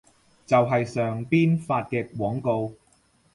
[0.47, 2.73] 就係上邊發嘅廣告